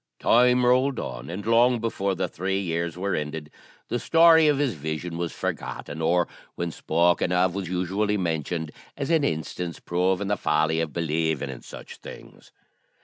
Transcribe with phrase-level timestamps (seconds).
[0.17, 3.51] Time rolled on, and long before the three years were ended
[3.87, 9.11] the story of his vision was forgotten, or, when spoken of, was usually mentioned as
[9.11, 12.51] an instance proving the folly of believing in such things.